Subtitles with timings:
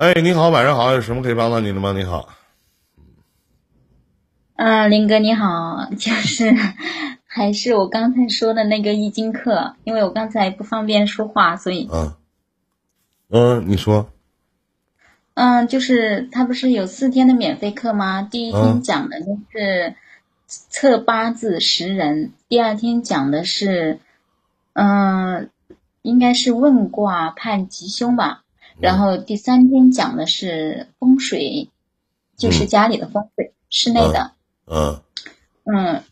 [0.00, 1.92] 哎，你好，晚上好，有什么可以帮到你的吗？
[1.92, 2.26] 你好。
[4.56, 6.54] 嗯，林哥你好，就是
[7.26, 12.14] 还是我刚才说的那个易经课，因为我刚才不方便说话，所以嗯
[13.28, 14.10] 嗯，你说。
[15.34, 18.22] 嗯，就是他不是有四天的免费课吗？
[18.22, 19.94] 第一天嗯讲的就是
[20.46, 24.00] 测八字识人，第二天讲的是
[24.72, 25.50] 嗯，
[26.00, 28.44] 应该是问卦判吉凶吧，
[28.80, 31.70] 然后第三天讲的是风水，
[32.36, 34.32] 就是嗯家里的风水，室内的。
[34.66, 35.00] 嗯
[35.64, 36.02] 嗯，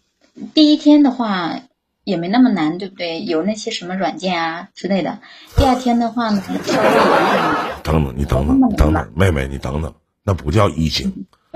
[0.54, 1.60] 第一天的话
[2.04, 3.22] 也没那么难，对不对？
[3.24, 5.18] 有那些什么软件啊之类的。
[5.56, 11.26] 第二天的话呢，稍微有一点，等等，你等等，你等等，妹妹，你等等，那不叫易经，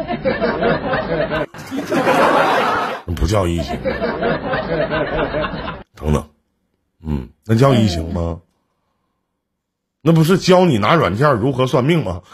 [3.05, 3.77] 那不叫易经。
[5.95, 6.29] 等等，
[7.05, 8.41] 嗯，那叫易经吗？
[10.03, 12.23] 那不是教你拿软件如何算命吗？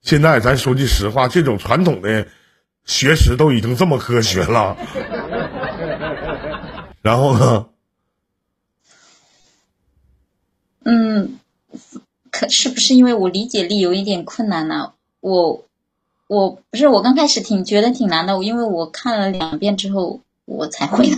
[0.00, 2.26] 现在咱说句实话，这种传统的
[2.84, 4.76] 学识都已经这么科学了，
[7.02, 7.66] 然后呢？
[10.84, 11.38] 嗯，
[12.30, 15.64] 可是不是因为我理解力有一点困难呢、我
[16.26, 21.16] 我不是我刚开始挺觉得挺难的，因为我看了两遍之后我才会的。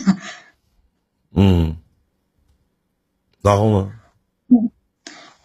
[1.35, 1.77] 嗯，
[3.45, 3.93] 然后呢？
[4.49, 4.71] 嗯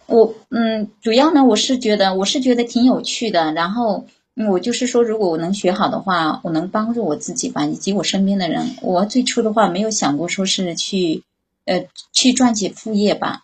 [0.07, 3.51] 我嗯，主要呢，我是觉得我是觉得挺有趣的。
[3.53, 8.75] 然后，嗯我就是说，如果我能学好的话，我能帮助我自己吧，以及我身边的人。
[8.81, 11.23] 我最初的话没有想过说是去，
[11.65, 13.41] 呃，去赚取副业吧。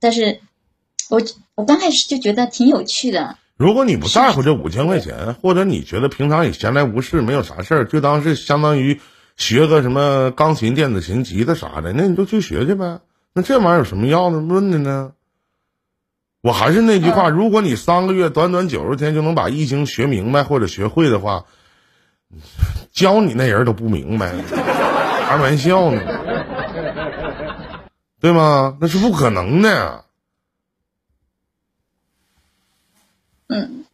[0.00, 0.40] 但是
[1.10, 1.20] 我
[1.54, 3.36] 我刚开始就觉得挺有趣的。
[3.56, 9.00] 如果你不在乎这五千块钱，或者你觉得平常也闲来无事，没有啥事儿，就当是相当于
[9.36, 12.98] 学个什么钢琴、电子琴、吉他啥的，那你就去学去呗。
[13.34, 15.12] 那这玩意儿有什么要的论的呢？
[16.42, 21.44] 我还是那句话，如果你三个月短短九十天就能把易经学明白或者学会的话，
[22.90, 24.34] 教你那人都不明白，
[25.28, 26.02] 开玩笑呢，
[28.20, 28.76] 对吗？
[28.80, 30.04] 那是不可能的。
[33.46, 33.84] 嗯，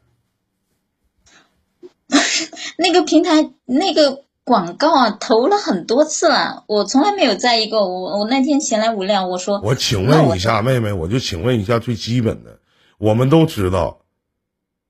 [2.78, 7.86] 那个平台那个广告啊，投了很多次了，我从来没有在意过。
[7.86, 12.58] 我我那天闲来无聊，我说我请问一下，妹妹，我就请问一下最基本的，
[12.96, 14.00] 我们都知道，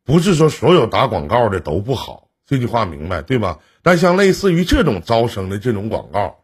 [0.05, 3.59] 不是说所有打广告的都不好，这句话明白对吧？
[3.83, 6.39] 但像类似于这种招生的这种广告，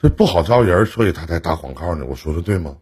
[0.00, 2.06] 这不好招人，所以他才打广告呢。
[2.08, 2.76] 我说的对吗？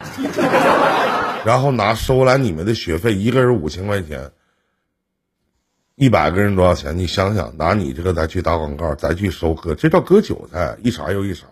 [1.44, 4.32] 然后拿收来你们的学费，一个人五千块钱，
[5.96, 6.96] 一百个人多少钱？
[6.96, 11.46] 你想想，拿你这个再去打广告，再去收割，这叫割韭菜，一茬又一茬。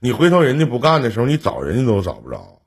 [0.00, 2.60] 你回头人家不干的时候，你找人家都找不着。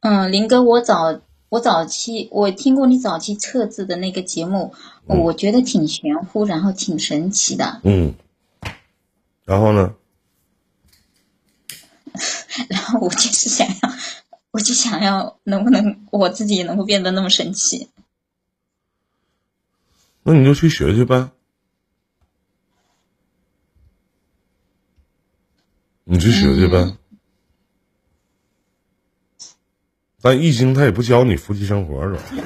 [0.00, 4.74] 嗯，林哥，我早我早期我听过你早期测字的那个节目，
[5.06, 7.80] 我觉得挺玄乎，然后挺神奇的。
[7.84, 8.14] 嗯，
[9.46, 9.94] 然后呢？
[12.68, 13.74] 然后我就是想要，
[14.50, 17.88] 我就想要能不能我自己也能够变得那么神奇。
[20.22, 21.30] 那你就去学去呗。
[26.04, 26.94] 你去学去呗。
[30.20, 32.22] 但易经他也不教你夫妻生活是吧？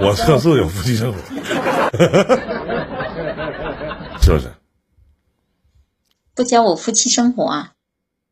[0.00, 1.18] 我测试有夫妻生活，
[4.22, 4.50] 是不是？
[6.34, 7.74] 不教我夫妻生活啊？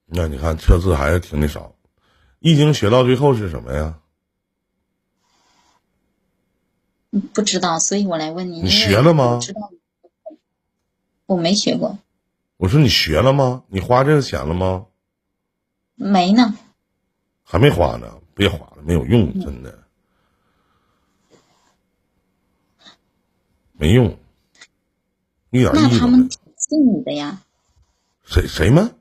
[0.06, 1.74] 那你看测字还是挺那少。
[2.40, 3.94] 易经学到最后是什么呀？
[3.96, 4.00] 嗯
[7.10, 8.62] 不知道，所以我来问你。
[8.62, 9.70] 你学了吗我知道，
[11.26, 11.98] 我没学过，
[12.56, 13.64] 我说你学了吗？
[13.68, 14.86] 你花这个钱了吗？
[15.96, 16.54] 没呢。
[17.42, 19.76] 还没花呢，别花了，没有用，真的
[23.72, 24.16] 没用，
[25.50, 25.88] 一点意义都没有。
[25.90, 27.42] 那他们挺信你的呀，
[28.24, 28.94] 谁谁们？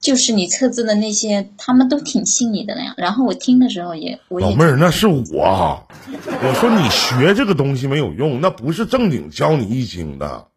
[0.00, 2.94] 就是你测字的那些，他们都挺信你的呀。
[2.96, 5.86] 然后我听的时候也，我也老妹儿，那是我。
[6.08, 10.48] 我说你学这个东西没有用，那不是正经教你易经的，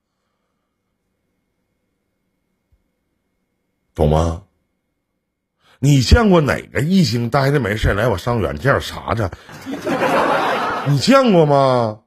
[3.95, 4.43] 懂吗？
[5.79, 9.31] 你见过哪个易经待着没事来我上软件查查？
[10.87, 12.01] 你见过吗？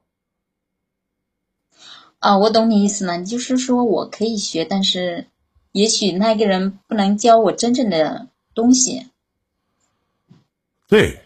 [2.20, 3.16] 啊，我懂你意思了。
[3.16, 5.26] 你就是说我可以学，但是
[5.74, 9.08] 也许那个人不能教我真正的东西。
[10.86, 11.20] 对，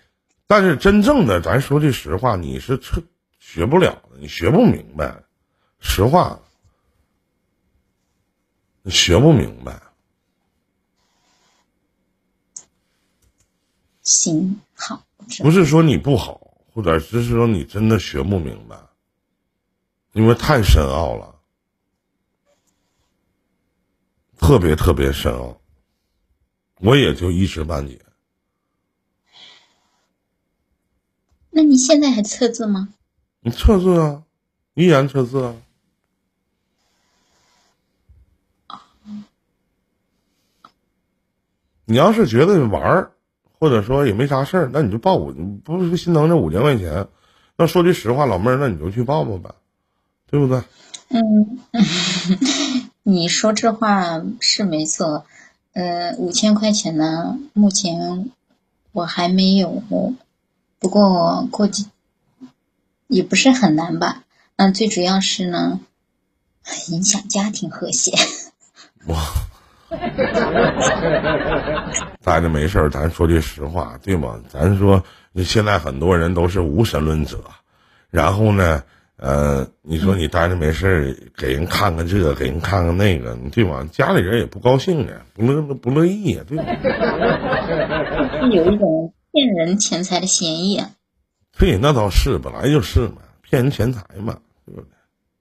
[0.46, 3.02] 但是真正的，咱说句实话，你是彻
[3.38, 5.22] 学不了的，你学不明白，
[5.80, 6.40] 实话。
[8.80, 9.82] 你学不明白。
[14.02, 15.04] 行，好，
[15.40, 16.40] 不是说你不好，
[16.72, 18.78] 或者只是说你真的学不明白，
[20.12, 21.37] 因为太深奥了，
[24.38, 25.60] 特别特别深奥，
[26.80, 28.00] 我也就一知半解。
[31.50, 32.88] 那你现在还测字吗？
[33.40, 34.22] 你测字啊，
[34.74, 35.56] 依然测字啊。
[41.84, 43.12] 你要是觉得玩儿。
[43.60, 45.32] 或者说也没啥事儿，那你就报五，
[45.64, 47.08] 不是心疼这五千块钱。
[47.56, 49.52] 那说句实话，老妹儿，那你就去报报呗，
[50.30, 50.62] 对不对？
[51.08, 51.58] 嗯，
[53.10, 55.24] 你说这话是没错。
[55.72, 58.30] 呃，五千块钱呢，目前
[58.92, 59.82] 我还没有，
[60.78, 61.86] 不过过几
[63.06, 64.24] 也不是很难吧。
[64.56, 65.80] 嗯，最主要是呢，
[66.88, 68.12] 影响家庭和谐。
[69.06, 69.16] 哇。
[72.22, 74.38] 待着没事儿，咱说句实话，对吗？
[74.50, 75.02] 咱说
[75.46, 77.42] 现在很多人都是无神论者，
[78.10, 78.82] 然后呢，
[79.18, 83.84] 呃，你说你待着没事儿，给人看看这，给人看看那个，对吧？
[83.90, 86.64] 家里人也不高兴呀，不乐不乐意呀，对吗？
[88.40, 90.90] 是 有一种骗人钱财的嫌疑啊。
[91.58, 94.88] 对，那倒是，本来就是嘛，骗人钱财嘛，对不对？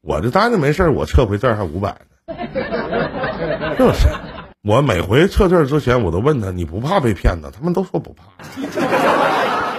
[0.01, 1.95] 我这待着没事儿，我撤回字还五百
[2.27, 2.33] 呢，
[3.77, 4.07] 就是。
[4.63, 8.25] 我每回撤字之前，我都问他：“你不怕被骗呢？”他们都说不怕。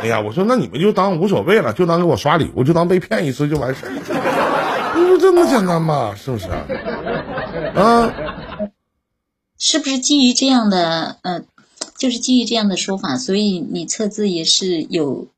[0.01, 3.93] 哎呀，我说那你们就当无所谓了，就当给我刷礼物，就当被骗一次就完事儿。
[4.95, 6.15] 不就这么简单吗？
[6.15, 6.49] 是不是？
[7.79, 8.15] 啊？
[9.59, 11.43] 是不是基于这样的呃，
[11.97, 15.29] 就是基于这样的说法，所以你测字也是有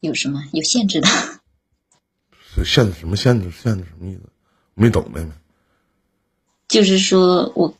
[0.00, 1.08] 有什么有限制的？
[2.64, 3.50] 限制什么限制？
[3.50, 4.22] 限制什么意思？
[4.74, 5.30] 没懂妹妹。
[6.68, 7.74] 就是说我。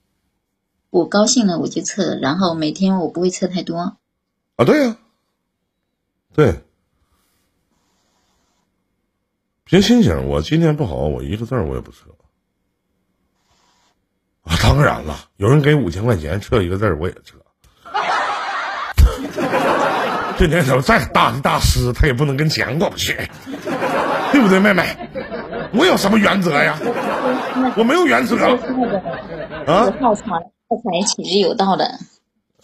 [0.88, 3.99] 我高兴了我就测，然后每天我不会测太多。
[4.55, 4.97] 啊，对呀，
[6.37, 6.55] 对，
[9.65, 10.29] 凭心情。
[10.29, 12.11] 我今天不好，我一个字儿我也不撤。
[14.43, 17.38] 啊，当然了，有人给五千块钱撤一个字儿我也撤。
[20.37, 23.15] 这年头再大的大师，他也不能跟钱过不去，
[24.31, 24.94] 对不对，妹妹？
[25.73, 26.79] 我有什么原则呀？
[27.79, 28.37] 我没有原则。
[29.67, 29.88] 啊。
[29.88, 31.99] 破财起之有道的，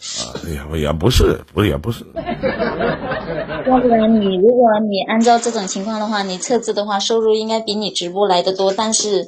[0.03, 2.05] 啊，哎呀，也不是，不也不是。
[3.65, 8.73] 要不然你如果你按照这种情况的话，你测字的话，收入应该比你直播来的多。
[8.73, 9.25] 但是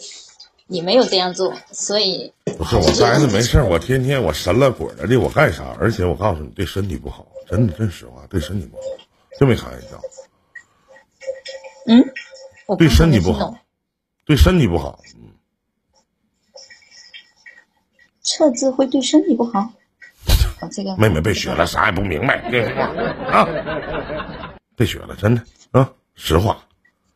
[0.67, 5.75] 你没有这样做，所以不是我呆着没事我天天我神了鬼了的，我干啥？
[5.79, 8.83] 而且我告诉你，对身体不好，真的，真实话，对身体不好，
[9.39, 10.01] 真没开玩笑。
[11.87, 12.03] 嗯，
[12.77, 13.55] 对身体不好，
[14.25, 14.99] 对身体不好。
[15.15, 15.21] 嗯
[18.27, 19.71] 测字会对身体不好。
[20.71, 22.49] 这个妹妹被学了，啥也不明白。
[22.51, 22.83] 这话
[23.31, 23.47] 啊，
[24.75, 26.57] 被学了，真的啊，实话。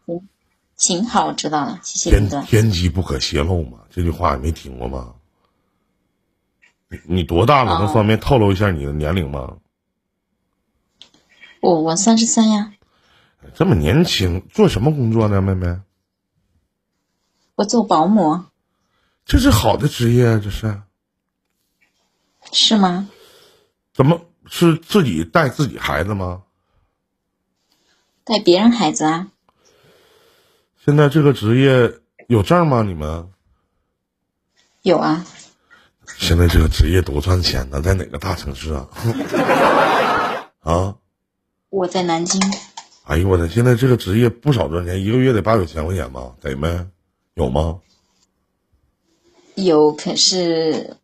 [0.06, 0.28] 行，
[0.76, 5.16] 行，好，我知道了，谢谢天天机不可泄露嘛，这句话你没听过吗？
[6.88, 7.80] 你你多大了？
[7.80, 9.58] 能方便透露一下你的年龄吗？
[11.62, 12.74] 我我三十三呀。
[13.54, 15.80] 这么年轻，做什么工作呢，妹妹？
[17.56, 18.46] 我做保姆。
[19.26, 20.82] 这是好的职业，这是。
[22.52, 23.08] 是吗？
[24.00, 26.44] 怎么是自己带自己孩子吗？
[28.24, 29.28] 带别人孩子啊？
[30.86, 32.82] 现在这个职业有证吗？
[32.82, 33.30] 你们
[34.84, 35.26] 有啊。
[36.18, 38.88] 现在这个职业多赚钱呢，在哪个大城市啊？
[40.64, 40.96] 啊？
[41.70, 42.40] 我在南京。
[43.04, 46.34] 哎呦我的，现在这个职业不少赚钱，一个月得八九千块钱吧？
[46.40, 46.88] 得没？
[47.34, 47.82] 有吗？
[49.56, 50.96] 有，可是。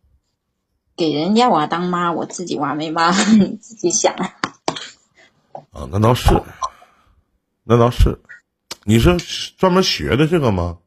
[0.96, 4.14] 给人家娃当妈，我自己娃没妈，你 自己想。
[4.14, 6.42] 啊，那倒是，
[7.64, 8.18] 那倒是，
[8.84, 9.18] 你是
[9.58, 10.78] 专门学的这个吗？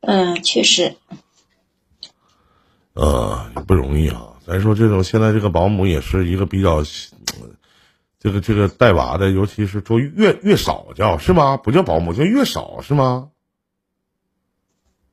[0.00, 0.96] 嗯，确实。
[2.94, 4.34] 呃，不容易啊。
[4.46, 6.82] 咱说这种现在这个保姆也是一个比较，
[8.18, 11.58] 这个这个带娃的，尤其是做月月嫂叫是吗？
[11.58, 13.30] 不叫保姆，叫月嫂是吗？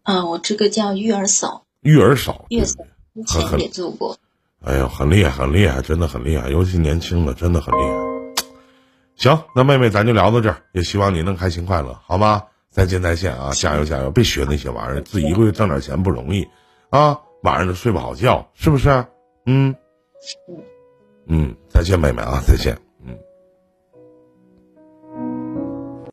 [0.04, 1.65] 啊，我这个叫育儿嫂。
[1.86, 4.18] 育儿少，育儿少，以前也做过。
[4.64, 7.94] 哎呦，很厉害，很厉害，真的很厉害，尤其年轻的，真的很厉害。
[9.16, 12.44] 行，那妹妹，咱就聊到这儿，也希望你能开心快乐，好吗？
[12.72, 13.52] 再见再见啊！
[13.54, 16.46] 加油加油，别学那些玩意儿，自己一个月挣点钱不容易
[16.90, 19.06] 啊，晚上都睡不好觉，是不是？
[19.46, 19.74] 嗯，
[21.28, 22.78] 嗯，再见，妹妹啊，再见。